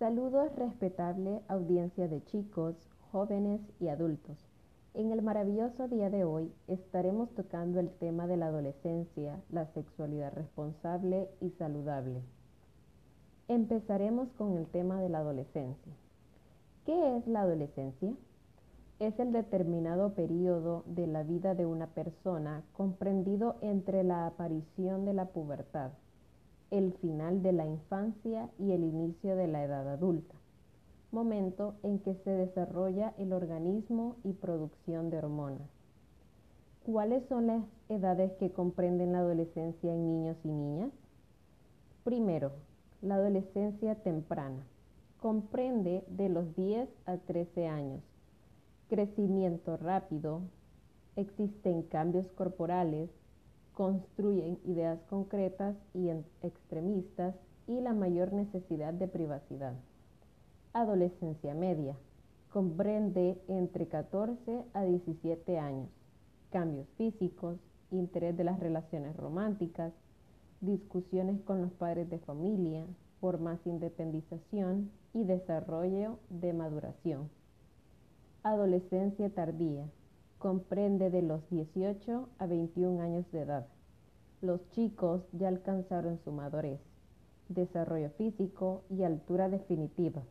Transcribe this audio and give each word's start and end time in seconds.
Saludos 0.00 0.56
respetable 0.56 1.42
audiencia 1.46 2.08
de 2.08 2.24
chicos, 2.24 2.74
jóvenes 3.12 3.60
y 3.80 3.88
adultos. 3.88 4.38
En 4.94 5.12
el 5.12 5.20
maravilloso 5.20 5.88
día 5.88 6.08
de 6.08 6.24
hoy 6.24 6.50
estaremos 6.68 7.28
tocando 7.34 7.80
el 7.80 7.90
tema 7.90 8.26
de 8.26 8.38
la 8.38 8.46
adolescencia, 8.46 9.38
la 9.50 9.66
sexualidad 9.74 10.32
responsable 10.32 11.28
y 11.42 11.50
saludable. 11.50 12.22
Empezaremos 13.48 14.32
con 14.38 14.56
el 14.56 14.68
tema 14.68 15.02
de 15.02 15.10
la 15.10 15.18
adolescencia. 15.18 15.92
¿Qué 16.86 17.18
es 17.18 17.26
la 17.26 17.42
adolescencia? 17.42 18.14
Es 19.00 19.20
el 19.20 19.32
determinado 19.32 20.14
periodo 20.14 20.82
de 20.86 21.08
la 21.08 21.24
vida 21.24 21.54
de 21.54 21.66
una 21.66 21.88
persona 21.88 22.62
comprendido 22.72 23.56
entre 23.60 24.02
la 24.02 24.26
aparición 24.26 25.04
de 25.04 25.12
la 25.12 25.26
pubertad 25.26 25.90
el 26.70 26.92
final 26.94 27.42
de 27.42 27.52
la 27.52 27.66
infancia 27.66 28.48
y 28.58 28.72
el 28.72 28.84
inicio 28.84 29.36
de 29.36 29.48
la 29.48 29.64
edad 29.64 29.88
adulta, 29.88 30.34
momento 31.10 31.74
en 31.82 31.98
que 31.98 32.14
se 32.14 32.30
desarrolla 32.30 33.14
el 33.18 33.32
organismo 33.32 34.16
y 34.24 34.32
producción 34.32 35.10
de 35.10 35.18
hormonas. 35.18 35.68
¿Cuáles 36.84 37.26
son 37.28 37.46
las 37.46 37.62
edades 37.88 38.32
que 38.38 38.52
comprenden 38.52 39.12
la 39.12 39.18
adolescencia 39.18 39.92
en 39.92 40.06
niños 40.06 40.36
y 40.44 40.48
niñas? 40.48 40.90
Primero, 42.04 42.52
la 43.02 43.16
adolescencia 43.16 43.96
temprana. 43.96 44.66
Comprende 45.18 46.04
de 46.08 46.28
los 46.28 46.56
10 46.56 46.88
a 47.04 47.18
13 47.18 47.66
años. 47.66 48.02
Crecimiento 48.88 49.76
rápido. 49.76 50.40
Existen 51.16 51.82
cambios 51.82 52.26
corporales, 52.32 53.10
construyen 53.80 54.58
ideas 54.66 55.00
concretas 55.08 55.74
y 55.94 56.10
extremistas 56.42 57.34
y 57.66 57.80
la 57.80 57.94
mayor 57.94 58.30
necesidad 58.34 58.92
de 58.92 59.08
privacidad. 59.08 59.72
Adolescencia 60.74 61.54
media. 61.54 61.96
Comprende 62.50 63.40
entre 63.48 63.88
14 63.88 64.66
a 64.74 64.82
17 64.82 65.58
años. 65.58 65.88
Cambios 66.50 66.88
físicos, 66.98 67.58
interés 67.90 68.36
de 68.36 68.44
las 68.44 68.60
relaciones 68.60 69.16
románticas, 69.16 69.94
discusiones 70.60 71.40
con 71.40 71.62
los 71.62 71.72
padres 71.72 72.10
de 72.10 72.18
familia, 72.18 72.84
por 73.18 73.40
más 73.40 73.66
independización 73.66 74.90
y 75.14 75.24
desarrollo 75.24 76.18
de 76.28 76.52
maduración. 76.52 77.30
Adolescencia 78.42 79.30
tardía 79.30 79.88
comprende 80.40 81.10
de 81.10 81.20
los 81.20 81.46
18 81.50 82.28
a 82.38 82.46
21 82.46 83.02
años 83.02 83.30
de 83.30 83.42
edad. 83.42 83.66
Los 84.40 84.66
chicos 84.70 85.22
ya 85.32 85.48
alcanzaron 85.48 86.18
su 86.24 86.32
madurez, 86.32 86.80
desarrollo 87.50 88.08
físico 88.16 88.82
y 88.88 89.02
altura 89.02 89.50
definitiva. 89.50 90.22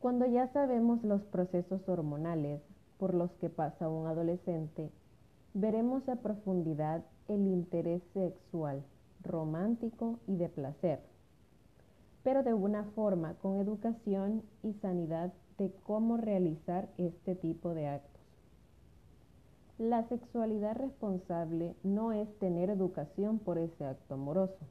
Cuando 0.00 0.26
ya 0.26 0.48
sabemos 0.48 1.02
los 1.02 1.22
procesos 1.22 1.88
hormonales 1.88 2.60
por 2.98 3.14
los 3.14 3.30
que 3.40 3.48
pasa 3.48 3.88
un 3.88 4.06
adolescente, 4.06 4.90
veremos 5.54 6.06
a 6.10 6.16
profundidad 6.16 7.02
el 7.28 7.46
interés 7.46 8.02
sexual, 8.12 8.82
romántico 9.22 10.18
y 10.26 10.36
de 10.36 10.50
placer, 10.50 11.00
pero 12.22 12.42
de 12.42 12.52
una 12.52 12.84
forma 12.84 13.32
con 13.34 13.56
educación 13.56 14.42
y 14.62 14.74
sanidad 14.74 15.32
de 15.56 15.72
cómo 15.84 16.18
realizar 16.18 16.90
este 16.98 17.34
tipo 17.34 17.72
de 17.72 17.88
actos. 17.88 18.11
La 19.82 20.04
sexualidad 20.04 20.76
responsable 20.76 21.74
no 21.82 22.12
es 22.12 22.32
tener 22.38 22.70
educación 22.70 23.40
por 23.40 23.58
ese 23.58 23.84
acto 23.84 24.14
amoroso, 24.14 24.64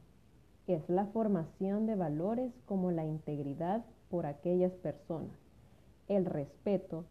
es 0.67 0.87
la 0.87 1.05
formación 1.07 1.85
de 1.85 1.97
valores 1.97 2.53
como 2.65 2.91
la 2.91 3.03
integridad 3.03 3.83
por 4.09 4.25
aquellas 4.25 4.71
personas, 4.71 5.35
el 6.07 6.23
respeto, 6.23 7.03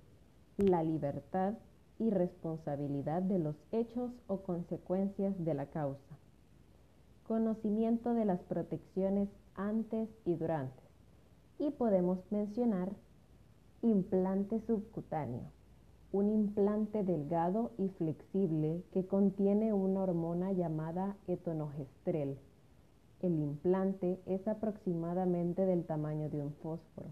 la 0.56 0.82
libertad 0.82 1.58
y 1.98 2.08
responsabilidad 2.08 3.20
de 3.20 3.38
los 3.38 3.56
hechos 3.70 4.10
o 4.28 4.38
consecuencias 4.38 5.34
de 5.44 5.52
la 5.52 5.66
causa. 5.66 6.16
Conocimiento 7.28 8.14
de 8.14 8.24
las 8.24 8.40
protecciones 8.40 9.28
antes 9.56 10.08
y 10.24 10.36
durante. 10.36 10.82
Y 11.58 11.70
podemos 11.70 12.18
mencionar 12.30 12.92
implante 13.82 14.58
subcutáneo 14.60 15.59
un 16.12 16.28
implante 16.28 17.04
delgado 17.04 17.70
y 17.78 17.88
flexible 17.90 18.82
que 18.92 19.06
contiene 19.06 19.72
una 19.72 20.02
hormona 20.02 20.52
llamada 20.52 21.16
etonogestrel. 21.28 22.36
El 23.22 23.38
implante 23.38 24.20
es 24.26 24.48
aproximadamente 24.48 25.66
del 25.66 25.84
tamaño 25.84 26.28
de 26.28 26.42
un 26.42 26.52
fósforo. 26.54 27.08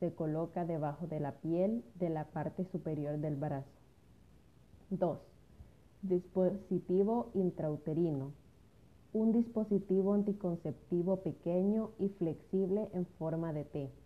Se 0.00 0.12
coloca 0.12 0.64
debajo 0.64 1.06
de 1.06 1.20
la 1.20 1.32
piel 1.36 1.84
de 1.94 2.10
la 2.10 2.24
parte 2.24 2.64
superior 2.72 3.18
del 3.18 3.36
brazo. 3.36 3.70
2. 4.90 5.18
Dispositivo 6.02 7.30
intrauterino. 7.34 8.32
Un 9.12 9.32
dispositivo 9.32 10.14
anticonceptivo 10.14 11.18
pequeño 11.18 11.90
y 12.00 12.08
flexible 12.08 12.88
en 12.92 13.06
forma 13.06 13.52
de 13.52 13.64
T 13.64 14.01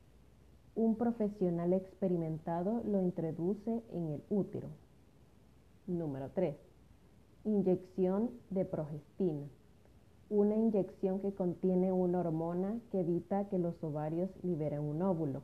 un 0.76 0.94
profesional 0.96 1.72
experimentado 1.72 2.82
lo 2.84 3.00
introduce 3.00 3.82
en 3.92 4.08
el 4.10 4.22
útero. 4.28 4.68
Número 5.86 6.30
3. 6.34 6.54
Inyección 7.44 8.30
de 8.50 8.66
progestina. 8.66 9.46
Una 10.28 10.54
inyección 10.54 11.20
que 11.20 11.32
contiene 11.32 11.92
una 11.92 12.20
hormona 12.20 12.78
que 12.92 13.00
evita 13.00 13.48
que 13.48 13.58
los 13.58 13.82
ovarios 13.82 14.28
liberen 14.42 14.80
un 14.80 15.00
óvulo. 15.00 15.42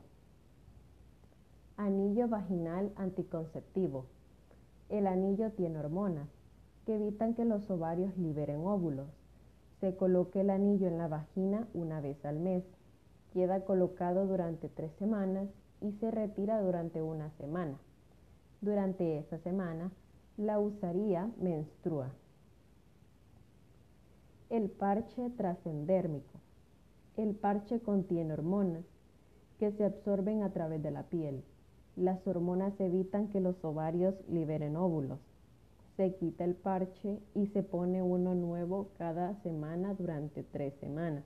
Anillo 1.77 2.27
vaginal 2.27 2.91
anticonceptivo. 2.95 4.05
El 4.89 5.07
anillo 5.07 5.51
tiene 5.53 5.79
hormonas 5.79 6.29
que 6.85 6.95
evitan 6.95 7.33
que 7.33 7.45
los 7.45 7.67
ovarios 7.71 8.15
liberen 8.17 8.59
óvulos. 8.59 9.07
Se 9.79 9.95
coloca 9.95 10.41
el 10.41 10.51
anillo 10.51 10.87
en 10.87 10.99
la 10.99 11.07
vagina 11.07 11.67
una 11.73 12.01
vez 12.01 12.23
al 12.23 12.37
mes 12.39 12.63
queda 13.33 13.65
colocado 13.65 14.27
durante 14.27 14.69
tres 14.69 14.91
semanas 14.99 15.49
y 15.81 15.91
se 15.93 16.11
retira 16.11 16.61
durante 16.61 17.01
una 17.01 17.31
semana. 17.31 17.77
Durante 18.61 19.17
esa 19.17 19.39
semana, 19.39 19.91
la 20.37 20.59
usaría 20.59 21.29
menstrua. 21.37 22.11
El 24.49 24.69
parche 24.69 25.31
trascendérmico. 25.31 26.39
El 27.17 27.35
parche 27.35 27.79
contiene 27.79 28.33
hormonas 28.33 28.85
que 29.59 29.71
se 29.71 29.83
absorben 29.83 30.43
a 30.43 30.51
través 30.51 30.81
de 30.81 30.91
la 30.91 31.03
piel. 31.03 31.43
Las 31.95 32.25
hormonas 32.27 32.79
evitan 32.79 33.27
que 33.27 33.39
los 33.39 33.63
ovarios 33.63 34.15
liberen 34.29 34.75
óvulos. 34.75 35.19
Se 35.97 36.15
quita 36.15 36.43
el 36.43 36.55
parche 36.55 37.19
y 37.35 37.47
se 37.47 37.61
pone 37.63 38.01
uno 38.01 38.33
nuevo 38.33 38.89
cada 38.97 39.35
semana 39.41 39.93
durante 39.93 40.43
tres 40.43 40.73
semanas. 40.79 41.23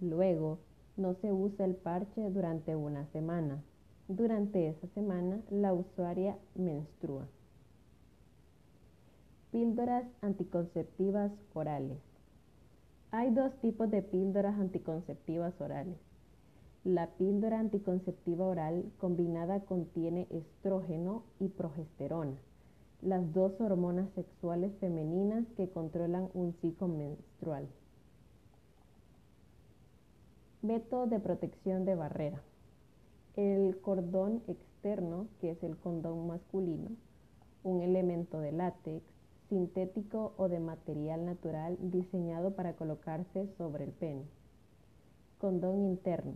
Luego, 0.00 0.58
no 0.96 1.14
se 1.14 1.32
usa 1.32 1.64
el 1.64 1.74
parche 1.74 2.30
durante 2.30 2.74
una 2.76 3.06
semana. 3.12 3.62
Durante 4.08 4.68
esa 4.68 4.86
semana, 4.88 5.40
la 5.50 5.72
usuaria 5.72 6.38
menstrua. 6.54 7.26
Píldoras 9.50 10.04
anticonceptivas 10.22 11.32
orales. 11.54 11.98
Hay 13.10 13.30
dos 13.32 13.52
tipos 13.60 13.90
de 13.90 14.02
píldoras 14.02 14.58
anticonceptivas 14.58 15.58
orales. 15.60 15.98
La 16.84 17.08
píldora 17.08 17.58
anticonceptiva 17.58 18.46
oral 18.46 18.84
combinada 18.98 19.60
contiene 19.60 20.28
estrógeno 20.30 21.24
y 21.40 21.48
progesterona, 21.48 22.36
las 23.02 23.32
dos 23.32 23.60
hormonas 23.60 24.08
sexuales 24.14 24.72
femeninas 24.78 25.46
que 25.56 25.68
controlan 25.68 26.28
un 26.32 26.52
ciclo 26.60 26.86
menstrual. 26.86 27.66
Método 30.66 31.06
de 31.06 31.20
protección 31.20 31.84
de 31.84 31.94
barrera. 31.94 32.42
El 33.36 33.78
cordón 33.80 34.42
externo, 34.48 35.28
que 35.40 35.52
es 35.52 35.62
el 35.62 35.76
condón 35.76 36.26
masculino, 36.26 36.88
un 37.62 37.82
elemento 37.82 38.40
de 38.40 38.50
látex, 38.50 39.04
sintético 39.48 40.32
o 40.36 40.48
de 40.48 40.58
material 40.58 41.24
natural 41.24 41.78
diseñado 41.80 42.56
para 42.56 42.72
colocarse 42.72 43.46
sobre 43.56 43.84
el 43.84 43.92
pene. 43.92 44.24
Condón 45.38 45.84
interno. 45.84 46.34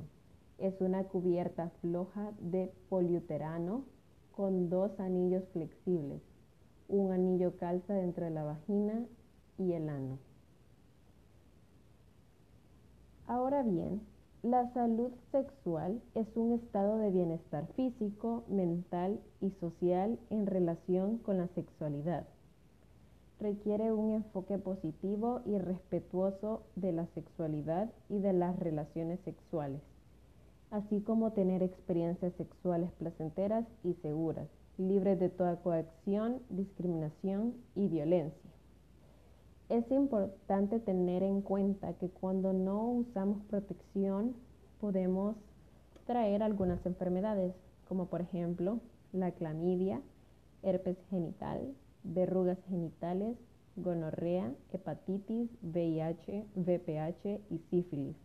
Es 0.59 0.81
una 0.81 1.03
cubierta 1.03 1.71
floja 1.81 2.31
de 2.39 2.73
poliuterano 2.89 3.83
con 4.31 4.71
dos 4.71 5.01
anillos 5.01 5.43
flexibles. 5.53 6.23
Un 6.87 7.11
anillo 7.11 7.57
calza 7.57 7.95
dentro 7.95 8.27
de 8.27 8.31
la 8.31 8.45
vagina 8.45 9.07
y 9.59 9.73
el 9.73 9.89
ano. 9.89 10.19
Ahora 13.27 13.63
bien, 13.63 14.01
la 14.43 14.73
salud 14.73 15.11
sexual 15.33 16.01
es 16.15 16.27
un 16.35 16.53
estado 16.53 16.97
de 16.99 17.11
bienestar 17.11 17.67
físico, 17.77 18.45
mental 18.49 19.21
y 19.43 19.51
social 19.61 20.19
en 20.31 20.47
relación 20.47 21.19
con 21.19 21.37
la 21.37 21.49
sexualidad. 21.49 22.27
Requiere 23.39 23.93
un 23.93 24.13
enfoque 24.13 24.57
positivo 24.59 25.43
y 25.45 25.59
respetuoso 25.59 26.63
de 26.75 26.93
la 26.93 27.07
sexualidad 27.09 27.93
y 28.09 28.19
de 28.19 28.33
las 28.33 28.59
relaciones 28.59 29.21
sexuales. 29.21 29.83
así 30.71 31.01
como 31.01 31.33
tener 31.33 31.63
experiencias 31.63 32.33
sexuales 32.35 32.91
placenteras 32.93 33.67
y 33.83 33.95
seguras, 33.95 34.49
libres 34.79 35.19
de 35.19 35.29
toda 35.29 35.57
coacción, 35.57 36.41
discriminación 36.49 37.55
y 37.75 37.89
violencia. 37.89 38.50
Es 39.71 39.89
importante 39.93 40.81
tener 40.81 41.23
en 41.23 41.43
cuenta 41.43 41.93
que 41.93 42.09
cuando 42.09 42.53
no 42.53 42.91
usamos 42.91 43.41
protección 43.45 44.35
podemos 44.81 45.37
traer 46.07 46.43
algunas 46.43 46.85
enfermedades, 46.87 47.55
como 47.87 48.07
por 48.07 48.21
ejemplo 48.21 48.81
la 49.13 49.31
clamidia, 49.31 50.03
herpes 50.65 50.97
genital, 51.09 51.73
verrugas 52.03 52.59
genitales, 52.69 53.37
gonorrea, 53.77 54.53
hepatitis, 54.73 55.49
VIH, 55.63 56.47
VPH 56.57 57.41
y 57.49 57.59
sífilis. 57.71 58.17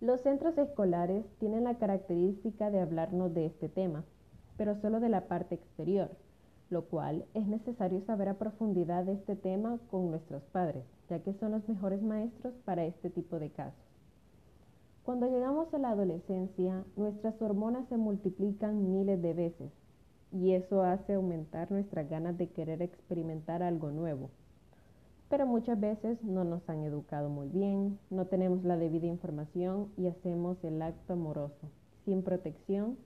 Los 0.00 0.20
centros 0.20 0.56
escolares 0.56 1.26
tienen 1.40 1.64
la 1.64 1.78
característica 1.78 2.70
de 2.70 2.78
hablarnos 2.78 3.34
de 3.34 3.46
este 3.46 3.68
tema, 3.68 4.04
pero 4.56 4.76
solo 4.76 5.00
de 5.00 5.08
la 5.08 5.26
parte 5.26 5.56
exterior, 5.56 6.10
lo 6.70 6.84
cual 6.84 7.24
es 7.34 7.46
necesario 7.46 8.00
saber 8.06 8.28
a 8.28 8.38
profundidad 8.38 9.04
de 9.04 9.14
este 9.14 9.34
tema 9.36 9.78
con 9.90 10.10
nuestros 10.10 10.42
padres, 10.44 10.84
ya 11.08 11.18
que 11.18 11.34
son 11.34 11.50
los 11.50 11.68
mejores 11.68 12.00
maestros 12.00 12.54
para 12.64 12.84
este 12.84 13.10
tipo 13.10 13.38
de 13.40 13.50
casos. 13.50 13.90
Cuando 15.02 15.26
llegamos 15.26 15.72
a 15.74 15.78
la 15.78 15.90
adolescencia, 15.90 16.84
nuestras 16.96 17.40
hormonas 17.42 17.88
se 17.88 17.96
multiplican 17.96 18.92
miles 18.92 19.20
de 19.20 19.34
veces 19.34 19.72
y 20.32 20.52
eso 20.52 20.82
hace 20.82 21.14
aumentar 21.14 21.72
nuestras 21.72 22.08
ganas 22.08 22.38
de 22.38 22.48
querer 22.48 22.82
experimentar 22.82 23.64
algo 23.64 23.90
nuevo. 23.90 24.30
Pero 25.28 25.46
muchas 25.46 25.80
veces 25.80 26.22
no 26.22 26.44
nos 26.44 26.68
han 26.68 26.84
educado 26.84 27.28
muy 27.28 27.48
bien, 27.48 27.98
no 28.10 28.26
tenemos 28.26 28.62
la 28.62 28.76
debida 28.76 29.06
información 29.06 29.88
y 29.96 30.06
hacemos 30.06 30.62
el 30.62 30.80
acto 30.82 31.14
amoroso, 31.14 31.68
sin 32.04 32.22
protección 32.22 32.96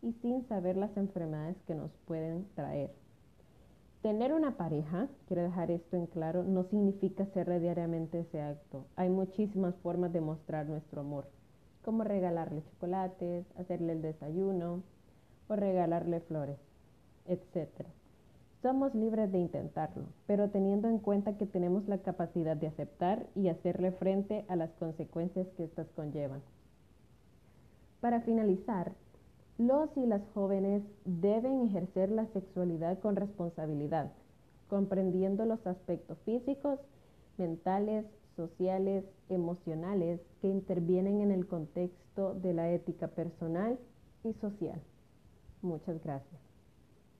y 0.00 0.12
sin 0.14 0.46
saber 0.48 0.76
las 0.76 0.96
enfermedades 0.96 1.56
que 1.66 1.76
nos 1.76 1.92
pueden 2.06 2.46
traer. 2.54 3.01
Tener 4.02 4.34
una 4.34 4.56
pareja, 4.56 5.08
quiero 5.26 5.42
dejar 5.42 5.70
esto 5.70 5.96
en 5.96 6.06
claro, 6.06 6.42
no 6.42 6.64
significa 6.64 7.22
hacer 7.22 7.60
diariamente 7.60 8.20
ese 8.20 8.42
acto. 8.42 8.86
Hay 8.96 9.08
muchísimas 9.08 9.76
formas 9.76 10.12
de 10.12 10.20
mostrar 10.20 10.66
nuestro 10.66 11.00
amor, 11.02 11.28
como 11.84 12.02
regalarle 12.02 12.62
chocolates, 12.64 13.46
hacerle 13.56 13.92
el 13.92 14.02
desayuno 14.02 14.82
o 15.48 15.56
regalarle 15.56 16.20
flores 16.20 16.58
etc. 17.26 17.86
Somos 18.60 18.94
libres 18.94 19.30
de 19.32 19.38
intentarlo, 19.38 20.04
pero 20.26 20.50
teniendo 20.50 20.88
en 20.88 20.98
cuenta 20.98 21.36
que 21.36 21.46
tenemos 21.46 21.88
la 21.88 21.98
capacidad 21.98 22.56
de 22.56 22.68
aceptar 22.68 23.26
y 23.34 23.48
hacerle 23.48 23.92
frente 23.92 24.44
a 24.48 24.56
las 24.56 24.70
consecuencias 24.72 25.48
que 25.56 25.64
éstas 25.64 25.88
conllevan. 25.96 26.42
Para 28.00 28.20
finalizar, 28.20 28.92
los 29.66 29.96
y 29.96 30.06
las 30.06 30.22
jóvenes 30.34 30.82
deben 31.04 31.62
ejercer 31.62 32.10
la 32.10 32.26
sexualidad 32.26 32.98
con 33.00 33.16
responsabilidad, 33.16 34.12
comprendiendo 34.68 35.44
los 35.44 35.66
aspectos 35.66 36.18
físicos, 36.24 36.78
mentales, 37.38 38.06
sociales, 38.36 39.04
emocionales 39.28 40.20
que 40.40 40.48
intervienen 40.48 41.20
en 41.20 41.30
el 41.30 41.46
contexto 41.46 42.34
de 42.34 42.54
la 42.54 42.70
ética 42.70 43.08
personal 43.08 43.78
y 44.24 44.32
social. 44.34 44.80
Muchas 45.62 46.02
gracias. 46.02 46.51